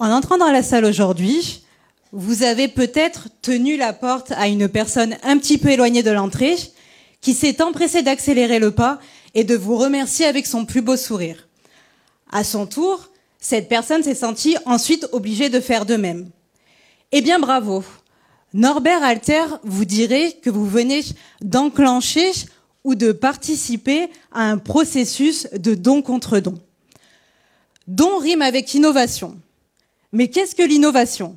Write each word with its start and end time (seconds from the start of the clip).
En 0.00 0.10
entrant 0.10 0.38
dans 0.38 0.50
la 0.50 0.64
salle 0.64 0.84
aujourd'hui, 0.84 1.62
vous 2.10 2.42
avez 2.42 2.66
peut-être 2.66 3.28
tenu 3.42 3.76
la 3.76 3.92
porte 3.92 4.32
à 4.32 4.48
une 4.48 4.68
personne 4.68 5.16
un 5.22 5.38
petit 5.38 5.56
peu 5.56 5.70
éloignée 5.70 6.02
de 6.02 6.10
l'entrée 6.10 6.56
qui 7.20 7.32
s'est 7.32 7.62
empressée 7.62 8.02
d'accélérer 8.02 8.58
le 8.58 8.72
pas 8.72 8.98
et 9.34 9.44
de 9.44 9.54
vous 9.54 9.76
remercier 9.76 10.26
avec 10.26 10.46
son 10.46 10.64
plus 10.64 10.82
beau 10.82 10.96
sourire. 10.96 11.48
À 12.32 12.42
son 12.42 12.66
tour, 12.66 13.08
cette 13.38 13.68
personne 13.68 14.02
s'est 14.02 14.16
sentie 14.16 14.56
ensuite 14.64 15.06
obligée 15.12 15.48
de 15.48 15.60
faire 15.60 15.86
de 15.86 15.94
même. 15.94 16.28
Eh 17.12 17.20
bien, 17.20 17.38
bravo. 17.38 17.84
Norbert 18.52 19.02
Alter 19.02 19.44
vous 19.62 19.84
dirait 19.84 20.32
que 20.42 20.50
vous 20.50 20.66
venez 20.66 21.02
d'enclencher 21.40 22.32
ou 22.82 22.96
de 22.96 23.12
participer 23.12 24.08
à 24.32 24.50
un 24.50 24.58
processus 24.58 25.48
de 25.52 25.74
don 25.74 26.02
contre 26.02 26.40
don. 26.40 26.54
Don 27.86 28.18
rime 28.18 28.42
avec 28.42 28.74
innovation. 28.74 29.38
Mais 30.14 30.28
qu'est-ce 30.28 30.54
que 30.54 30.62
l'innovation? 30.62 31.36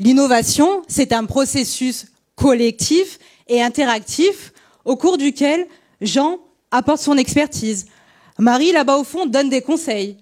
L'innovation, 0.00 0.82
c'est 0.88 1.12
un 1.12 1.24
processus 1.26 2.06
collectif 2.34 3.20
et 3.46 3.62
interactif 3.62 4.52
au 4.84 4.96
cours 4.96 5.16
duquel 5.16 5.64
Jean 6.00 6.40
apporte 6.72 7.00
son 7.00 7.16
expertise, 7.16 7.86
Marie 8.38 8.72
là-bas 8.72 8.98
au 8.98 9.04
fond 9.04 9.26
donne 9.26 9.48
des 9.48 9.62
conseils 9.62 10.18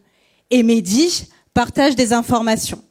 et 0.50 0.62
Mehdi 0.62 1.28
partage 1.54 1.96
des 1.96 2.12
informations. 2.12 2.84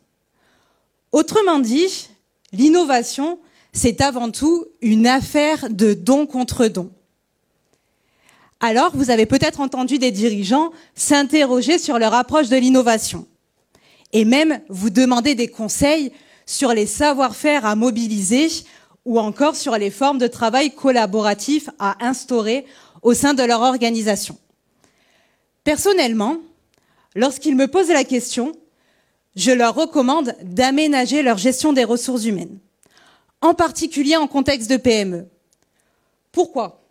Autrement 1.11 1.59
dit, 1.59 2.09
l'innovation, 2.51 3.37
c'est 3.71 4.01
avant 4.01 4.31
tout 4.31 4.65
une 4.81 5.05
affaire 5.05 5.69
de 5.69 5.93
don 5.93 6.25
contre 6.25 6.65
don. 6.65 6.91
Alors, 8.59 8.95
vous 8.95 9.11
avez 9.11 9.27
peut-être 9.27 9.59
entendu 9.59 9.99
des 9.99 10.11
dirigeants 10.11 10.71
s'interroger 10.95 11.77
sur 11.77 11.99
leur 11.99 12.15
approche 12.15 12.49
de 12.49 12.57
l'innovation 12.57 13.27
et 14.13 14.25
même 14.25 14.61
vous 14.69 14.91
demander 14.91 15.35
des 15.35 15.47
conseils 15.47 16.11
sur 16.45 16.73
les 16.73 16.85
savoir-faire 16.85 17.65
à 17.65 17.75
mobiliser 17.75 18.47
ou 19.05 19.19
encore 19.19 19.55
sur 19.55 19.75
les 19.77 19.89
formes 19.89 20.19
de 20.19 20.27
travail 20.27 20.71
collaboratif 20.71 21.69
à 21.79 21.97
instaurer 22.05 22.65
au 23.01 23.13
sein 23.13 23.33
de 23.33 23.43
leur 23.43 23.61
organisation. 23.61 24.37
Personnellement, 25.63 26.37
lorsqu'ils 27.15 27.55
me 27.55 27.67
posent 27.67 27.89
la 27.89 28.03
question, 28.03 28.53
je 29.35 29.51
leur 29.51 29.75
recommande 29.75 30.35
d'aménager 30.43 31.23
leur 31.23 31.37
gestion 31.37 31.73
des 31.73 31.83
ressources 31.83 32.25
humaines, 32.25 32.59
en 33.41 33.53
particulier 33.53 34.15
en 34.15 34.27
contexte 34.27 34.69
de 34.69 34.77
PME. 34.77 35.25
Pourquoi? 36.31 36.81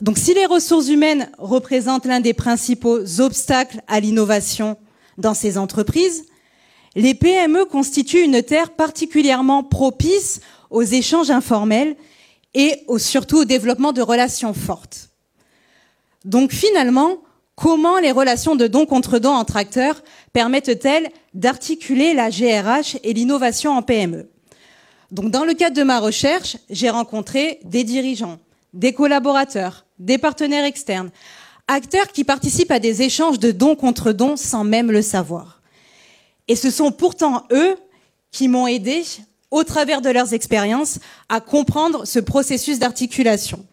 Donc 0.00 0.18
si 0.18 0.34
les 0.34 0.46
ressources 0.46 0.88
humaines 0.88 1.30
représentent 1.38 2.06
l'un 2.06 2.20
des 2.20 2.34
principaux 2.34 3.20
obstacles 3.20 3.82
à 3.86 4.00
l'innovation 4.00 4.76
dans 5.18 5.34
ces 5.34 5.58
entreprises, 5.58 6.24
les 6.94 7.14
PME 7.14 7.64
constituent 7.64 8.24
une 8.24 8.42
terre 8.42 8.70
particulièrement 8.70 9.62
propice 9.62 10.40
aux 10.70 10.82
échanges 10.82 11.30
informels 11.30 11.96
et 12.54 12.84
surtout 12.98 13.38
au 13.38 13.44
développement 13.44 13.92
de 13.92 14.02
relations 14.02 14.52
fortes. 14.52 15.10
Donc 16.24 16.52
finalement, 16.52 17.18
comment 17.56 17.98
les 17.98 18.12
relations 18.12 18.56
de 18.56 18.66
don 18.66 18.86
contre 18.86 19.18
don 19.18 19.32
entre 19.32 19.56
acteurs 19.56 20.02
permettent-elles 20.32 21.08
d'articuler 21.34 22.14
la 22.14 22.30
GRH 22.30 22.98
et 23.02 23.12
l'innovation 23.12 23.72
en 23.72 23.82
PME 23.82 24.28
Donc 25.10 25.30
dans 25.30 25.44
le 25.44 25.54
cadre 25.54 25.76
de 25.76 25.82
ma 25.82 25.98
recherche, 25.98 26.56
j'ai 26.70 26.90
rencontré 26.90 27.60
des 27.64 27.84
dirigeants, 27.84 28.38
des 28.74 28.92
collaborateurs, 28.92 29.86
des 29.98 30.18
partenaires 30.18 30.64
externes, 30.64 31.10
acteurs 31.72 32.08
qui 32.08 32.24
participent 32.24 32.70
à 32.70 32.78
des 32.78 33.02
échanges 33.02 33.38
de 33.38 33.50
don 33.50 33.74
contre 33.76 34.12
don 34.12 34.36
sans 34.36 34.64
même 34.64 34.90
le 34.90 35.02
savoir. 35.02 35.60
Et 36.48 36.56
ce 36.56 36.70
sont 36.70 36.92
pourtant 36.92 37.46
eux 37.50 37.76
qui 38.30 38.48
m'ont 38.48 38.66
aidé 38.66 39.04
au 39.50 39.64
travers 39.64 40.00
de 40.00 40.08
leurs 40.08 40.32
expériences, 40.32 40.98
à 41.28 41.40
comprendre 41.40 42.06
ce 42.06 42.18
processus 42.18 42.78
d'articulation. 42.78 43.66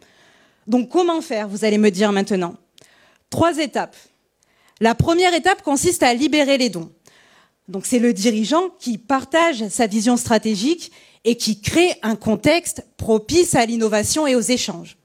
Donc 0.68 0.90
comment 0.90 1.22
faire, 1.22 1.48
vous 1.48 1.64
allez 1.64 1.78
me 1.78 1.90
dire 1.90 2.12
maintenant? 2.12 2.56
Trois 3.30 3.58
étapes. 3.60 3.96
La 4.82 4.94
première 4.94 5.34
étape 5.34 5.62
consiste 5.62 6.04
à 6.04 6.14
libérer 6.14 6.58
les 6.58 6.70
dons. 6.70 6.92
Donc 7.70 7.86
c'est 7.86 8.00
le 8.00 8.12
dirigeant 8.12 8.70
qui 8.80 8.98
partage 8.98 9.68
sa 9.70 9.88
vision 9.88 10.18
stratégique 10.18 10.92
et 11.24 11.38
qui 11.38 11.62
crée 11.62 11.96
un 12.02 12.18
contexte 12.18 12.86
propice 12.98 13.56
à 13.56 13.66
l'innovation 13.66 14.28
et 14.28 14.36
aux 14.36 14.42
échanges. 14.42 14.98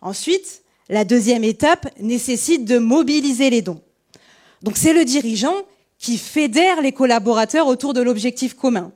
Ensuite, 0.00 0.63
la 0.88 1.04
deuxième 1.04 1.44
étape 1.44 1.88
nécessite 2.00 2.64
de 2.64 2.78
mobiliser 2.78 3.50
les 3.50 3.62
dons. 3.62 3.80
Donc 4.62 4.76
c'est 4.76 4.92
le 4.92 5.04
dirigeant 5.04 5.54
qui 5.98 6.18
fédère 6.18 6.82
les 6.82 6.92
collaborateurs 6.92 7.66
autour 7.66 7.94
de 7.94 8.02
l'objectif 8.02 8.54
commun 8.54 8.92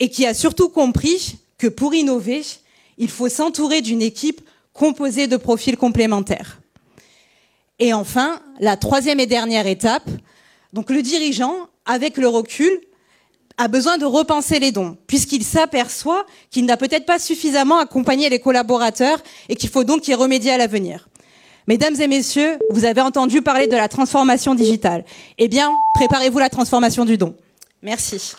et 0.00 0.08
qui 0.08 0.26
a 0.26 0.34
surtout 0.34 0.68
compris 0.68 1.36
que 1.56 1.66
pour 1.66 1.94
innover, 1.94 2.42
il 2.98 3.10
faut 3.10 3.28
s'entourer 3.28 3.80
d'une 3.80 4.02
équipe 4.02 4.40
composée 4.72 5.26
de 5.26 5.36
profils 5.36 5.76
complémentaires. 5.76 6.60
Et 7.80 7.92
enfin, 7.92 8.40
la 8.60 8.76
troisième 8.76 9.20
et 9.20 9.26
dernière 9.26 9.66
étape, 9.66 10.08
donc 10.72 10.90
le 10.90 11.02
dirigeant, 11.02 11.68
avec 11.84 12.16
le 12.16 12.28
recul, 12.28 12.80
a 13.58 13.68
besoin 13.68 13.98
de 13.98 14.04
repenser 14.04 14.60
les 14.60 14.72
dons, 14.72 14.96
puisqu'il 15.06 15.44
s'aperçoit 15.44 16.24
qu'il 16.50 16.64
n'a 16.64 16.76
peut-être 16.76 17.04
pas 17.04 17.18
suffisamment 17.18 17.78
accompagné 17.78 18.28
les 18.28 18.38
collaborateurs 18.38 19.18
et 19.48 19.56
qu'il 19.56 19.68
faut 19.68 19.84
donc 19.84 20.08
y 20.08 20.14
remédier 20.14 20.52
à 20.52 20.56
l'avenir. 20.56 21.08
Mesdames 21.66 22.00
et 22.00 22.06
messieurs, 22.06 22.58
vous 22.70 22.86
avez 22.86 23.02
entendu 23.02 23.42
parler 23.42 23.66
de 23.66 23.76
la 23.76 23.88
transformation 23.88 24.54
digitale. 24.54 25.04
Eh 25.36 25.48
bien, 25.48 25.70
préparez-vous 25.96 26.38
la 26.38 26.48
transformation 26.48 27.04
du 27.04 27.18
don. 27.18 27.34
Merci. 27.82 28.34